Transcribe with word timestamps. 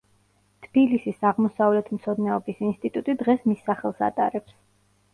თბილისის 0.65 1.21
აღმოსავლეთმცოდნეობის 1.31 2.65
ინსტიტუტი 2.71 3.19
დღეს 3.23 3.49
მის 3.53 3.65
სახელს 3.71 4.07
ატარებს. 4.13 4.63